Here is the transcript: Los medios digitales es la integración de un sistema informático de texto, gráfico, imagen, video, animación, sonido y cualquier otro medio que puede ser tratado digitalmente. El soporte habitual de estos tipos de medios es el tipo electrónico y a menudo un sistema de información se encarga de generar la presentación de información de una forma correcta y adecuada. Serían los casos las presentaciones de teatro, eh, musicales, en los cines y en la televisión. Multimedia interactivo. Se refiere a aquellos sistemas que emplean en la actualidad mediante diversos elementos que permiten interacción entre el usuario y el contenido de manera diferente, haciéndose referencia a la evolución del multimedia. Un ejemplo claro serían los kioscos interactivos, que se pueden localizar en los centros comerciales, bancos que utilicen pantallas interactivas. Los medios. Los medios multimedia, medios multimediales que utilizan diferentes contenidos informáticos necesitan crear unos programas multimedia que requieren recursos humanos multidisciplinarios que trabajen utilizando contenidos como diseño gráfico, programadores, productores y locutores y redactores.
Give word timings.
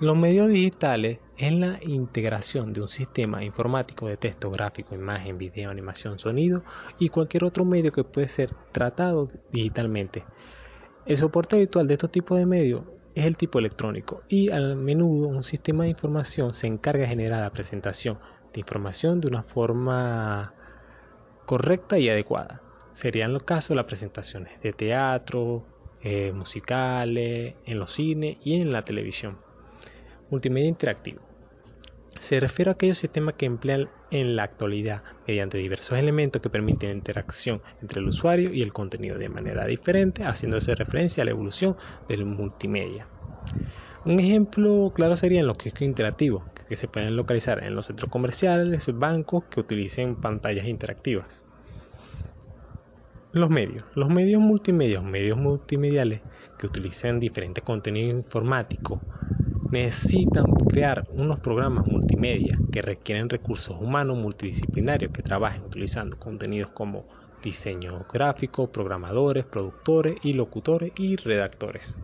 Los 0.00 0.16
medios 0.16 0.48
digitales 0.48 1.18
es 1.36 1.52
la 1.52 1.78
integración 1.82 2.72
de 2.72 2.80
un 2.80 2.88
sistema 2.88 3.44
informático 3.44 4.08
de 4.08 4.16
texto, 4.16 4.50
gráfico, 4.50 4.94
imagen, 4.94 5.36
video, 5.36 5.68
animación, 5.68 6.18
sonido 6.18 6.62
y 6.98 7.10
cualquier 7.10 7.44
otro 7.44 7.66
medio 7.66 7.92
que 7.92 8.02
puede 8.02 8.28
ser 8.28 8.54
tratado 8.72 9.28
digitalmente. 9.52 10.24
El 11.04 11.18
soporte 11.18 11.56
habitual 11.56 11.86
de 11.86 11.94
estos 11.94 12.10
tipos 12.10 12.38
de 12.38 12.46
medios 12.46 12.80
es 13.14 13.26
el 13.26 13.36
tipo 13.36 13.58
electrónico 13.58 14.22
y 14.26 14.50
a 14.50 14.58
menudo 14.74 15.28
un 15.28 15.44
sistema 15.44 15.84
de 15.84 15.90
información 15.90 16.54
se 16.54 16.66
encarga 16.66 17.02
de 17.02 17.08
generar 17.08 17.42
la 17.42 17.50
presentación 17.50 18.18
de 18.54 18.60
información 18.60 19.20
de 19.20 19.28
una 19.28 19.42
forma 19.42 20.54
correcta 21.44 21.98
y 21.98 22.08
adecuada. 22.08 22.62
Serían 22.94 23.34
los 23.34 23.42
casos 23.42 23.76
las 23.76 23.84
presentaciones 23.84 24.62
de 24.62 24.72
teatro, 24.72 25.66
eh, 26.00 26.32
musicales, 26.32 27.56
en 27.66 27.78
los 27.78 27.92
cines 27.92 28.38
y 28.42 28.62
en 28.62 28.72
la 28.72 28.82
televisión. 28.86 29.49
Multimedia 30.30 30.68
interactivo. 30.68 31.22
Se 32.20 32.38
refiere 32.38 32.70
a 32.70 32.74
aquellos 32.74 32.98
sistemas 32.98 33.34
que 33.34 33.46
emplean 33.46 33.88
en 34.12 34.36
la 34.36 34.44
actualidad 34.44 35.02
mediante 35.26 35.58
diversos 35.58 35.98
elementos 35.98 36.40
que 36.40 36.48
permiten 36.48 36.92
interacción 36.92 37.60
entre 37.82 37.98
el 37.98 38.06
usuario 38.06 38.54
y 38.54 38.62
el 38.62 38.72
contenido 38.72 39.18
de 39.18 39.28
manera 39.28 39.66
diferente, 39.66 40.22
haciéndose 40.22 40.76
referencia 40.76 41.22
a 41.22 41.24
la 41.24 41.32
evolución 41.32 41.76
del 42.08 42.26
multimedia. 42.26 43.08
Un 44.04 44.20
ejemplo 44.20 44.92
claro 44.94 45.16
serían 45.16 45.48
los 45.48 45.58
kioscos 45.58 45.82
interactivos, 45.82 46.44
que 46.68 46.76
se 46.76 46.86
pueden 46.86 47.16
localizar 47.16 47.64
en 47.64 47.74
los 47.74 47.86
centros 47.86 48.08
comerciales, 48.08 48.86
bancos 48.94 49.46
que 49.50 49.58
utilicen 49.58 50.14
pantallas 50.14 50.66
interactivas. 50.66 51.42
Los 53.32 53.50
medios. 53.50 53.84
Los 53.96 54.10
medios 54.10 54.40
multimedia, 54.40 55.00
medios 55.00 55.38
multimediales 55.38 56.20
que 56.56 56.66
utilizan 56.66 57.18
diferentes 57.18 57.64
contenidos 57.64 58.14
informáticos 58.14 59.00
necesitan 59.70 60.44
crear 60.68 61.04
unos 61.12 61.38
programas 61.38 61.86
multimedia 61.86 62.58
que 62.72 62.82
requieren 62.82 63.28
recursos 63.28 63.76
humanos 63.80 64.16
multidisciplinarios 64.18 65.12
que 65.12 65.22
trabajen 65.22 65.64
utilizando 65.64 66.18
contenidos 66.18 66.72
como 66.72 67.04
diseño 67.42 68.04
gráfico, 68.12 68.70
programadores, 68.70 69.44
productores 69.46 70.16
y 70.22 70.32
locutores 70.32 70.92
y 70.96 71.16
redactores. 71.16 71.96